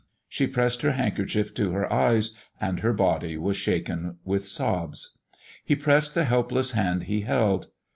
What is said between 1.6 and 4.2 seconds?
her eyes, and her body was shaken